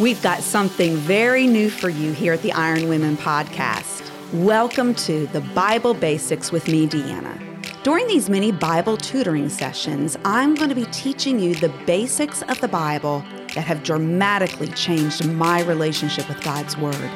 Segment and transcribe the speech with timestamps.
[0.00, 4.08] We've got something very new for you here at the Iron Women podcast.
[4.32, 7.82] Welcome to the Bible Basics with me, Deanna.
[7.82, 12.60] During these mini Bible tutoring sessions, I'm going to be teaching you the basics of
[12.60, 13.24] the Bible
[13.56, 17.10] that have dramatically changed my relationship with God's Word.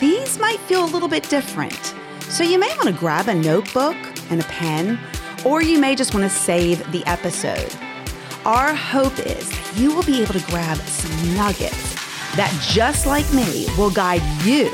[0.00, 3.96] These might feel a little bit different, so you may want to grab a notebook
[4.30, 4.98] and a pen,
[5.44, 7.72] or you may just want to save the episode.
[8.44, 11.93] Our hope is you will be able to grab some nuggets
[12.36, 14.72] that, just like me, will guide you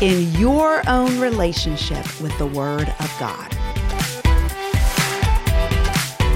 [0.00, 3.52] in your own relationship with the Word of God.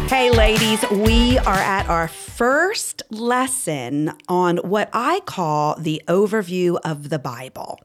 [0.09, 7.11] Hey, ladies, we are at our first lesson on what I call the overview of
[7.11, 7.79] the Bible.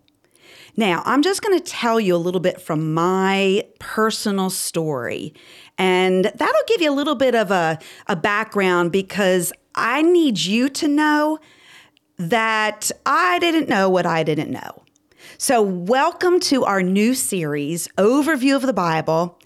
[0.78, 5.34] Now, I'm just going to tell you a little bit from my personal story,
[5.78, 10.68] and that'll give you a little bit of a, a background because I need you
[10.70, 11.40] to know
[12.18, 14.84] that I didn't know what I didn't know.
[15.38, 19.40] So, welcome to our new series, Overview of the Bible.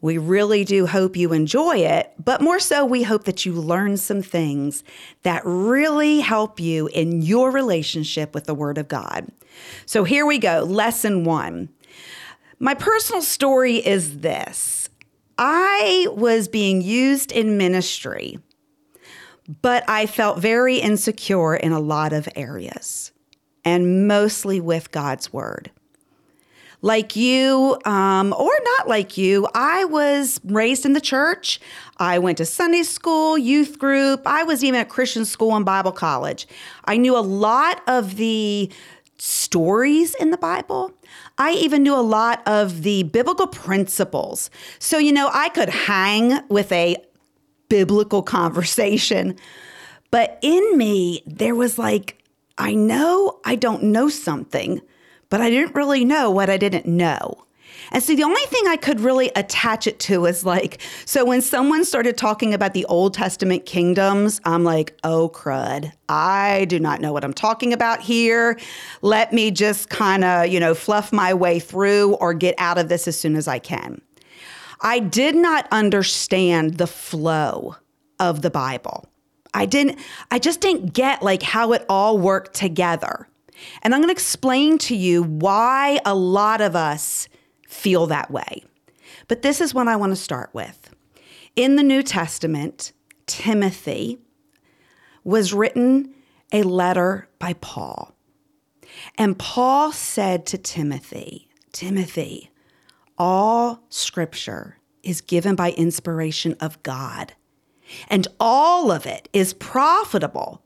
[0.00, 3.96] We really do hope you enjoy it, but more so, we hope that you learn
[3.96, 4.82] some things
[5.22, 9.28] that really help you in your relationship with the Word of God.
[9.86, 10.64] So, here we go.
[10.64, 11.68] Lesson one.
[12.58, 14.88] My personal story is this
[15.36, 18.40] I was being used in ministry
[19.48, 23.12] but I felt very insecure in a lot of areas
[23.64, 25.70] and mostly with God's word.
[26.80, 31.58] Like you, um, or not like you, I was raised in the church.
[31.96, 34.22] I went to Sunday school, youth group.
[34.24, 36.46] I was even at Christian school and Bible college.
[36.84, 38.70] I knew a lot of the
[39.18, 40.92] stories in the Bible.
[41.36, 44.48] I even knew a lot of the biblical principles.
[44.78, 46.96] So, you know, I could hang with a
[47.68, 49.36] biblical conversation.
[50.10, 52.22] But in me, there was like,
[52.56, 54.80] I know I don't know something,
[55.28, 57.44] but I didn't really know what I didn't know.
[57.90, 61.40] And so the only thing I could really attach it to is like, so when
[61.40, 65.92] someone started talking about the Old Testament kingdoms, I'm like, oh, crud.
[66.08, 68.58] I do not know what I'm talking about here.
[69.02, 72.88] Let me just kind of, you know, fluff my way through or get out of
[72.88, 74.02] this as soon as I can.
[74.80, 77.76] I did not understand the flow
[78.18, 79.08] of the Bible.
[79.54, 79.98] I didn't
[80.30, 83.28] I just didn't get like how it all worked together.
[83.82, 87.28] And I'm going to explain to you why a lot of us
[87.66, 88.62] feel that way.
[89.26, 90.94] But this is what I want to start with.
[91.56, 92.92] In the New Testament,
[93.26, 94.18] Timothy
[95.24, 96.14] was written
[96.52, 98.14] a letter by Paul.
[99.16, 102.50] And Paul said to Timothy, Timothy,
[103.18, 107.34] all scripture is given by inspiration of God,
[108.08, 110.62] and all of it is profitable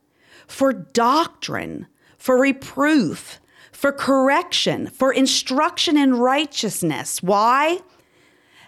[0.47, 1.87] for doctrine,
[2.17, 3.41] for reproof,
[3.71, 7.23] for correction, for instruction in righteousness.
[7.23, 7.81] Why?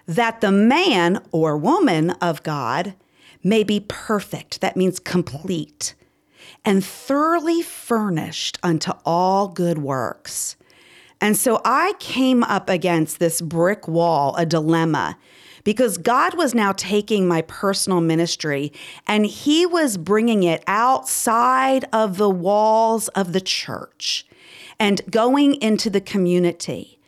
[0.07, 2.95] That the man or woman of God
[3.43, 4.61] may be perfect.
[4.61, 5.95] That means complete
[6.65, 10.57] and thoroughly furnished unto all good works.
[11.25, 15.17] And so I came up against this brick wall, a dilemma,
[15.65, 18.75] because God was now taking my personal ministry
[19.07, 24.27] and He was bringing it outside of the walls of the church
[24.79, 26.99] and going into the community.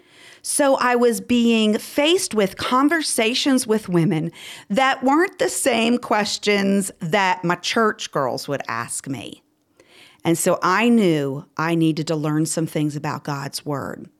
[0.40, 4.32] So I was being faced with conversations with women
[4.70, 9.42] that weren't the same questions that my church girls would ask me.
[10.26, 14.10] And so I knew I needed to learn some things about God's Word.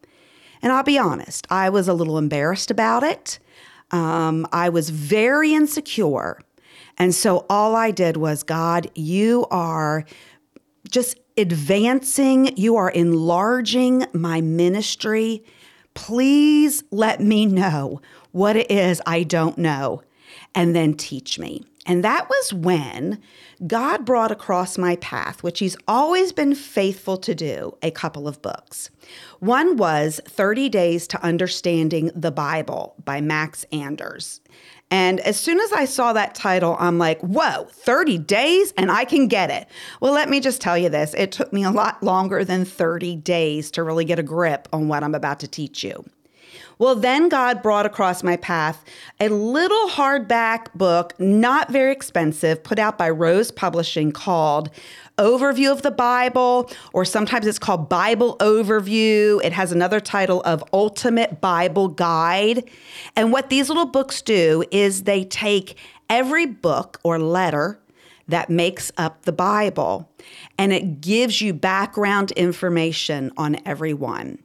[0.62, 3.40] And I'll be honest, I was a little embarrassed about it.
[3.90, 6.38] Um, I was very insecure.
[6.96, 10.04] And so all I did was, God, you are
[10.88, 15.44] just advancing, you are enlarging my ministry.
[15.94, 18.00] Please let me know
[18.30, 20.02] what it is I don't know
[20.56, 21.62] and then teach me.
[21.88, 23.22] And that was when
[23.64, 28.42] God brought across my path, which He's always been faithful to do, a couple of
[28.42, 28.90] books.
[29.38, 34.40] One was 30 Days to Understanding the Bible by Max Anders.
[34.90, 39.04] And as soon as I saw that title, I'm like, whoa, 30 days and I
[39.04, 39.68] can get it.
[40.00, 43.16] Well, let me just tell you this it took me a lot longer than 30
[43.16, 46.04] days to really get a grip on what I'm about to teach you.
[46.78, 48.84] Well, then God brought across my path
[49.20, 54.70] a little hardback book, not very expensive, put out by Rose Publishing called
[55.18, 59.42] Overview of the Bible, or sometimes it's called Bible Overview.
[59.42, 62.68] It has another title of Ultimate Bible Guide.
[63.16, 65.78] And what these little books do is they take
[66.10, 67.80] every book or letter
[68.28, 70.10] that makes up the Bible.
[70.58, 74.38] and it gives you background information on everyone.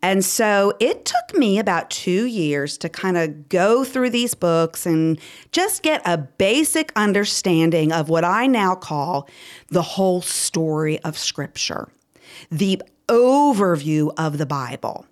[0.00, 4.86] And so it took me about two years to kind of go through these books
[4.86, 5.18] and
[5.50, 9.28] just get a basic understanding of what I now call
[9.68, 11.88] the whole story of Scripture,
[12.50, 15.06] the overview of the Bible.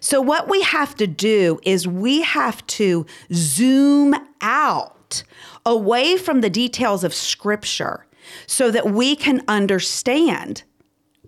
[0.00, 5.24] So, what we have to do is we have to zoom out
[5.66, 8.06] away from the details of Scripture
[8.46, 10.62] so that we can understand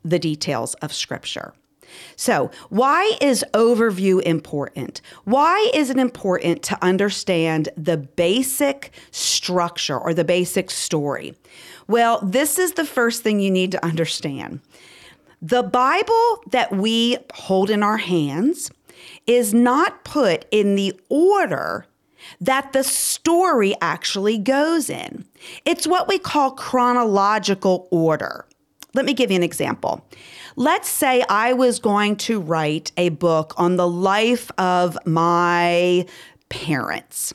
[0.05, 1.53] the details of Scripture.
[2.17, 5.00] So, why is overview important?
[5.25, 11.35] Why is it important to understand the basic structure or the basic story?
[11.87, 14.61] Well, this is the first thing you need to understand.
[15.43, 18.70] The Bible that we hold in our hands
[19.26, 21.87] is not put in the order
[22.41, 25.25] that the story actually goes in.
[25.64, 28.46] It's what we call chronological order.
[28.94, 30.06] Let me give you an example.
[30.56, 36.06] Let's say I was going to write a book on the life of my
[36.49, 37.35] parents.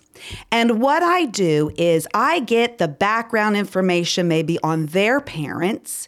[0.51, 6.07] And what I do is I get the background information maybe on their parents,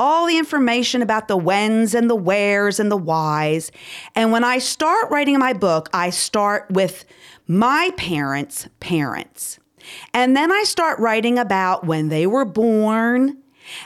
[0.00, 3.70] all the information about the whens and the wheres and the whys.
[4.16, 7.04] And when I start writing my book, I start with
[7.46, 9.60] my parents' parents.
[10.12, 13.38] And then I start writing about when they were born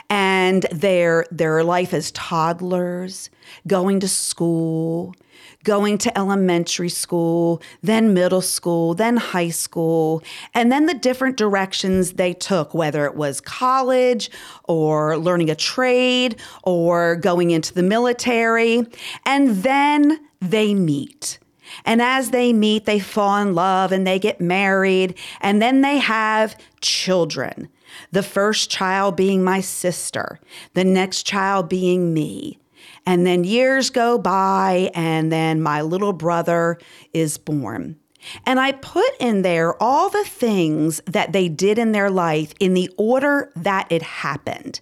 [0.09, 3.29] and their their life as toddlers,
[3.67, 5.15] going to school,
[5.63, 10.21] going to elementary school, then middle school, then high school,
[10.53, 14.29] and then the different directions they took, whether it was college
[14.65, 18.85] or learning a trade or going into the military.
[19.25, 21.39] And then they meet.
[21.85, 25.97] And as they meet, they fall in love and they get married, and then they
[25.97, 27.69] have children.
[28.11, 30.39] The first child being my sister,
[30.73, 32.59] the next child being me.
[33.05, 36.77] And then years go by, and then my little brother
[37.13, 37.97] is born.
[38.45, 42.73] And I put in there all the things that they did in their life in
[42.73, 44.79] the order that it happened.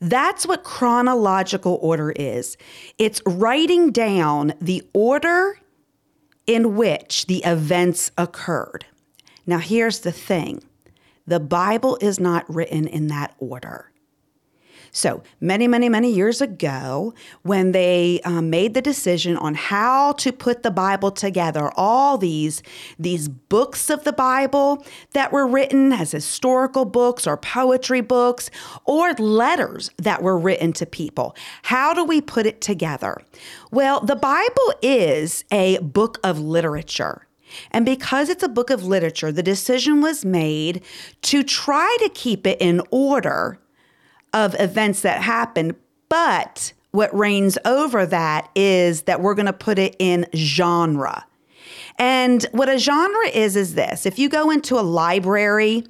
[0.00, 2.56] That's what chronological order is
[2.98, 5.58] it's writing down the order
[6.46, 8.86] in which the events occurred.
[9.46, 10.62] Now, here's the thing
[11.30, 13.90] the Bible is not written in that order.
[14.92, 20.32] So, many, many, many years ago, when they um, made the decision on how to
[20.32, 22.64] put the Bible together, all these,
[22.98, 28.50] these books of the Bible that were written as historical books or poetry books
[28.84, 33.22] or letters that were written to people, how do we put it together?
[33.70, 37.28] Well, the Bible is a book of literature.
[37.70, 40.82] And because it's a book of literature, the decision was made
[41.22, 43.58] to try to keep it in order
[44.32, 45.74] of events that happened.
[46.08, 51.24] But what reigns over that is that we're going to put it in genre.
[52.00, 55.84] And what a genre is, is this if you go into a library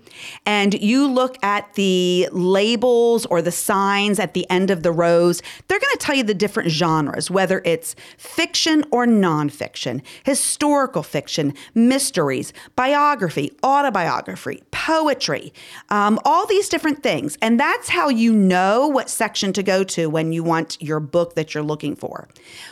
[0.44, 5.40] and you look at the labels or the signs at the end of the rows,
[5.68, 11.54] they're going to tell you the different genres, whether it's fiction or nonfiction, historical fiction,
[11.74, 15.52] mysteries, biography, autobiography, poetry,
[15.90, 17.38] um, all these different things.
[17.40, 21.36] And that's how you know what section to go to when you want your book
[21.36, 22.26] that you're looking for.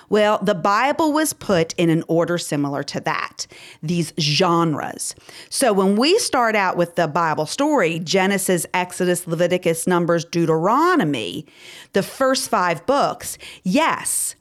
[0.09, 3.47] Well, the Bible was put in an order similar to that,
[3.83, 5.15] these genres.
[5.51, 11.47] So when we start out with the Bible story, Genesis, Exodus, Leviticus, Numbers, Deuteronomy,
[11.93, 14.35] the first five books, yes,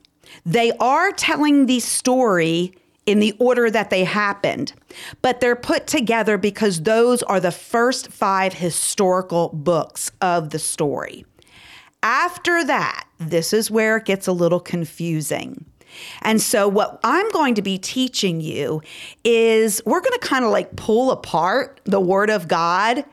[0.46, 2.74] they are telling the story
[3.06, 4.74] in the order that they happened,
[5.22, 11.26] but they're put together because those are the first five historical books of the story.
[12.08, 15.66] After that, this is where it gets a little confusing.
[16.22, 18.82] And so, what I'm going to be teaching you
[19.26, 23.04] is we're going to kind of like pull apart the Word of God,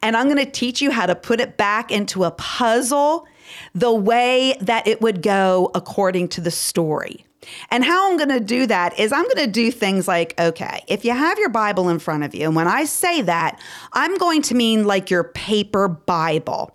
[0.00, 3.26] and I'm going to teach you how to put it back into a puzzle
[3.74, 7.26] the way that it would go according to the story.
[7.70, 10.82] And how I'm going to do that is I'm going to do things like okay,
[10.88, 13.60] if you have your Bible in front of you, and when I say that,
[13.92, 16.74] I'm going to mean like your paper Bible.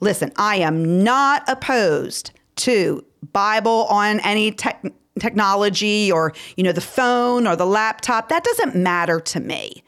[0.00, 4.84] Listen, I am not opposed to Bible on any tech,
[5.18, 8.28] technology or, you know, the phone or the laptop.
[8.28, 9.82] That doesn't matter to me.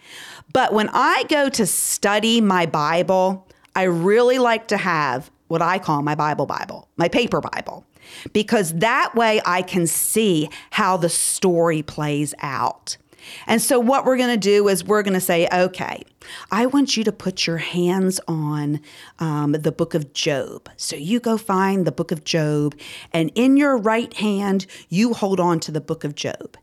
[0.53, 5.79] But when I go to study my Bible, I really like to have what I
[5.79, 7.85] call my Bible Bible, my paper Bible,
[8.33, 12.97] because that way I can see how the story plays out.
[13.47, 16.03] And so, what we're going to do is we're going to say, okay,
[16.51, 18.81] I want you to put your hands on
[19.19, 20.69] um, the book of Job.
[20.77, 22.75] So, you go find the book of Job,
[23.13, 26.57] and in your right hand, you hold on to the book of Job.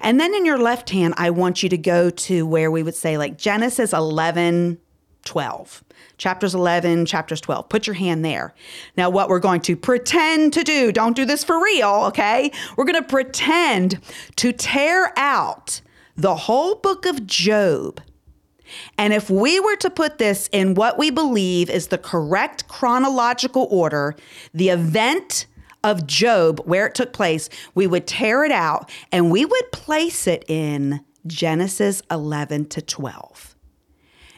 [0.00, 2.94] And then in your left hand, I want you to go to where we would
[2.94, 4.78] say, like Genesis 11,
[5.24, 5.84] 12.
[6.18, 7.68] Chapters 11, chapters 12.
[7.68, 8.54] Put your hand there.
[8.96, 12.50] Now, what we're going to pretend to do, don't do this for real, okay?
[12.76, 14.00] We're going to pretend
[14.36, 15.80] to tear out
[16.20, 18.00] the whole book of Job.
[18.98, 23.66] And if we were to put this in what we believe is the correct chronological
[23.70, 24.14] order,
[24.54, 25.46] the event
[25.82, 30.26] of Job, where it took place, we would tear it out and we would place
[30.26, 33.56] it in Genesis 11 to 12.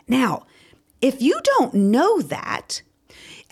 [0.09, 0.47] Now,
[1.01, 2.83] if you don't know that,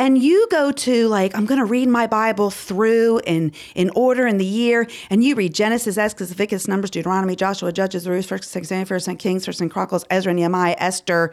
[0.01, 4.27] and you go to like i'm going to read my bible through in in order
[4.27, 8.51] in the year and you read genesis exodus leviticus numbers deuteronomy joshua judges ruth first
[8.51, 11.33] second first and kings first and chronicles ezra nehemiah esther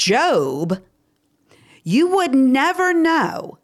[0.00, 0.80] job.
[1.84, 3.58] You would never know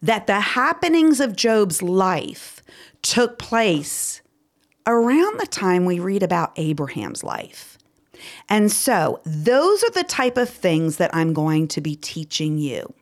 [0.00, 2.62] that the happenings of job's life
[3.02, 4.22] took place
[4.86, 7.76] around the time we read about abraham's life.
[8.48, 12.94] And so those are the type of things that i'm going to be teaching you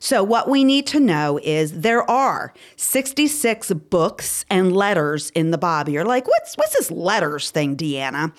[0.00, 5.58] so, what we need to know is there are 66 books and letters in the
[5.58, 5.92] Bible.
[5.92, 8.32] You're like, what's what's this letters thing, Deanna?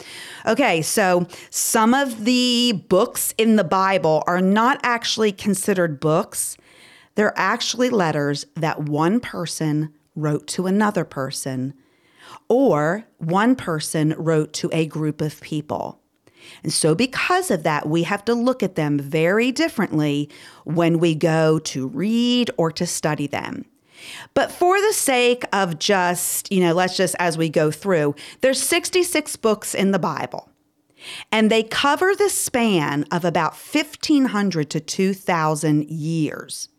[0.45, 6.57] Okay, so some of the books in the Bible are not actually considered books.
[7.15, 11.73] They're actually letters that one person wrote to another person,
[12.49, 15.99] or one person wrote to a group of people.
[16.63, 20.29] And so, because of that, we have to look at them very differently
[20.63, 23.65] when we go to read or to study them.
[24.33, 28.61] But for the sake of just, you know, let's just as we go through, there's
[28.61, 30.49] 66 books in the Bible.
[31.31, 36.69] And they cover the span of about 1500 to 2000 years.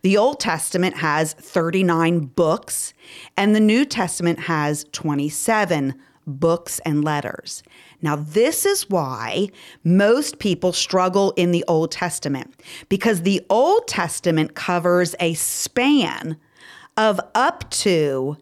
[0.00, 2.94] The Old Testament has 39 books,
[3.36, 5.94] and the New Testament has 27
[6.26, 7.62] books and letters.
[8.02, 9.48] Now, this is why
[9.84, 12.54] most people struggle in the Old Testament,
[12.88, 16.36] because the Old Testament covers a span
[16.96, 18.36] of up to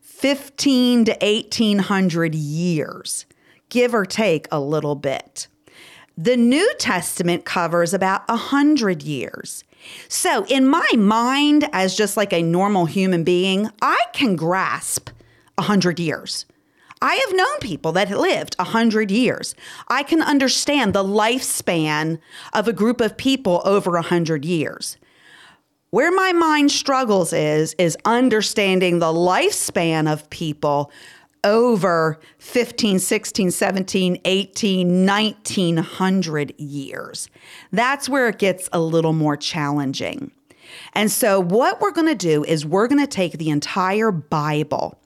[0.00, 3.26] 15 to 1800 years,
[3.68, 5.48] give or take a little bit.
[6.16, 9.64] The New Testament covers about 100 years.
[10.08, 15.08] So, in my mind, as just like a normal human being, I can grasp
[15.54, 16.44] 100 years.
[17.02, 19.54] I have known people that lived 100 years.
[19.88, 22.18] I can understand the lifespan
[22.52, 24.98] of a group of people over 100 years.
[25.90, 30.92] Where my mind struggles is is understanding the lifespan of people
[31.42, 37.30] over 15, 16, 17, 18, 1900 years.
[37.72, 40.30] That's where it gets a little more challenging.
[40.92, 45.00] And so, what we're going to do is we're going to take the entire Bible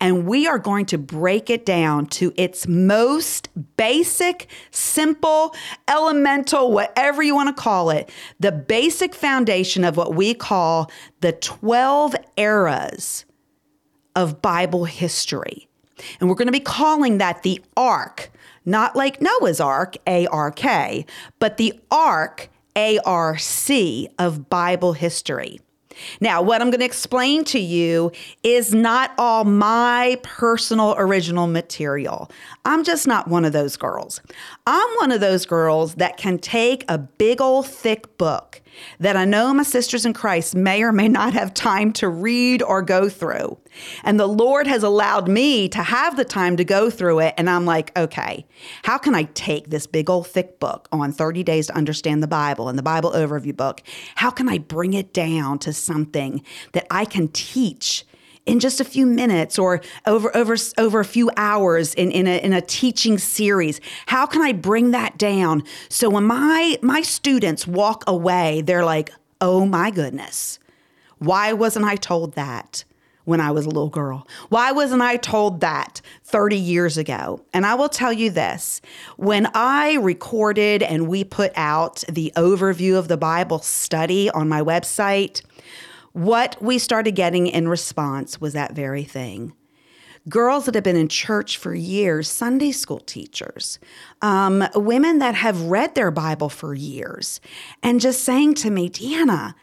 [0.00, 5.54] and we are going to break it down to its most basic, simple,
[5.86, 8.10] elemental, whatever you want to call it,
[8.40, 13.24] the basic foundation of what we call the 12 eras
[14.14, 15.68] of Bible history.
[16.20, 18.30] And we're going to be calling that the Arc,
[18.64, 21.06] not like Noah's Ark, A R K,
[21.38, 25.60] but the Arc, A R C, of Bible history.
[26.20, 28.12] Now, what I'm going to explain to you
[28.42, 32.30] is not all my personal original material.
[32.64, 34.20] I'm just not one of those girls.
[34.66, 38.60] I'm one of those girls that can take a big old thick book
[39.00, 42.62] that I know my sisters in Christ may or may not have time to read
[42.62, 43.58] or go through.
[44.04, 47.34] And the Lord has allowed me to have the time to go through it.
[47.36, 48.46] And I'm like, okay,
[48.82, 52.28] how can I take this big old thick book on 30 days to understand the
[52.28, 53.82] Bible and the Bible overview book?
[54.16, 56.42] How can I bring it down to something
[56.72, 58.04] that I can teach?
[58.48, 62.38] In just a few minutes or over over over a few hours in, in a
[62.38, 67.66] in a teaching series how can i bring that down so when my my students
[67.66, 70.58] walk away they're like oh my goodness
[71.18, 72.84] why wasn't i told that
[73.28, 74.26] when I was a little girl?
[74.48, 77.44] Why wasn't I told that 30 years ago?
[77.52, 78.80] And I will tell you this
[79.18, 84.62] when I recorded and we put out the overview of the Bible study on my
[84.62, 85.42] website,
[86.12, 89.52] what we started getting in response was that very thing.
[90.28, 93.78] Girls that have been in church for years, Sunday school teachers,
[94.20, 97.40] um, women that have read their Bible for years,
[97.82, 99.54] and just saying to me, Deanna,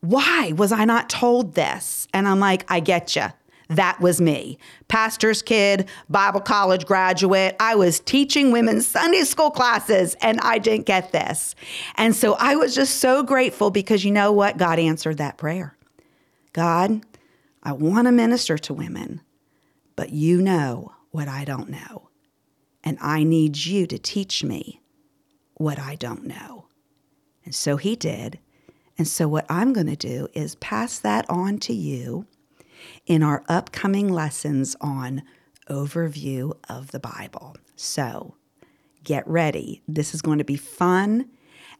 [0.00, 2.06] why was I not told this?
[2.12, 3.28] And I'm like, I get you.
[3.68, 4.58] That was me.
[4.88, 7.56] Pastor's kid, Bible college graduate.
[7.58, 11.54] I was teaching women's Sunday school classes and I didn't get this.
[11.96, 14.58] And so I was just so grateful because you know what?
[14.58, 15.76] God answered that prayer.
[16.52, 17.04] God,
[17.62, 19.22] I want to minister to women,
[19.96, 22.10] but you know what I don't know.
[22.82, 24.82] And I need you to teach me
[25.54, 26.66] what I don't know.
[27.44, 28.38] And so he did.
[28.96, 32.26] And so, what I'm going to do is pass that on to you
[33.06, 35.22] in our upcoming lessons on
[35.68, 37.56] overview of the Bible.
[37.76, 38.36] So,
[39.02, 39.82] get ready.
[39.88, 41.28] This is going to be fun.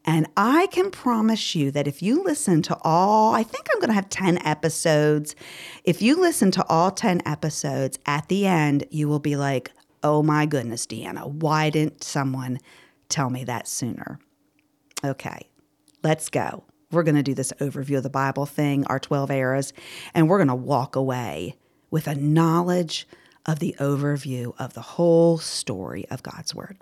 [0.04, 3.88] And I can promise you that if you listen to all, I think I'm going
[3.88, 5.34] to have 10 episodes.
[5.84, 10.23] If you listen to all 10 episodes, at the end, you will be like, oh
[10.23, 12.58] my goodness, Deanna, why didn't someone
[13.08, 14.18] tell me that sooner?
[15.02, 15.49] Okay,
[16.02, 16.64] let's go.
[16.90, 19.72] We're going to do this overview of the Bible thing, our 12 eras,
[20.14, 21.56] and we're going to walk away
[21.90, 23.06] with a knowledge
[23.46, 26.78] of the overview of the whole story of God's Word.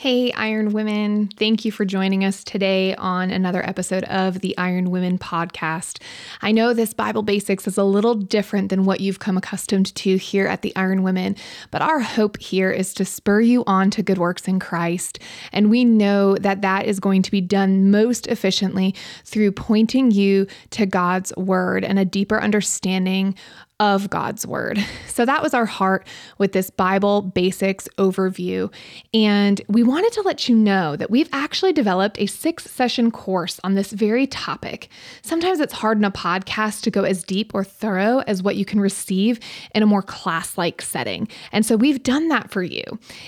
[0.00, 1.28] Hey, Iron Women.
[1.36, 6.00] Thank you for joining us today on another episode of the Iron Women podcast.
[6.40, 10.16] I know this Bible Basics is a little different than what you've come accustomed to
[10.16, 11.36] here at the Iron Women,
[11.70, 15.18] but our hope here is to spur you on to good works in Christ.
[15.52, 18.94] And we know that that is going to be done most efficiently
[19.26, 23.34] through pointing you to God's word and a deeper understanding
[23.80, 24.78] of God's Word.
[25.10, 26.06] So that was our heart
[26.38, 28.72] with this Bible basics overview.
[29.12, 33.60] And we wanted to let you know that we've actually developed a six session course
[33.62, 34.88] on this very topic.
[35.20, 38.64] Sometimes it's hard in a podcast to go as deep or thorough as what you
[38.64, 39.40] can receive
[39.74, 41.28] in a more class like setting.
[41.52, 42.84] And so we've done that for you.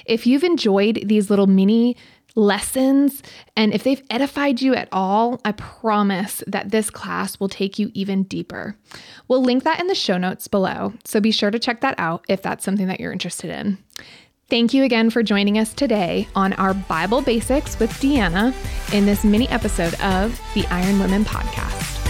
[0.07, 1.97] If you've enjoyed these little mini
[2.35, 3.23] lessons.
[3.57, 7.91] And if they've edified you at all, I promise that this class will take you
[7.95, 8.77] even deeper.
[9.29, 12.25] We'll link that in the show notes below, so be sure to check that out
[12.29, 13.79] if that's something that you're interested in.
[14.49, 18.55] Thank you again for joining us today on our Bible Basics with Deanna
[18.93, 22.02] in this mini episode of the Iron Women podcast.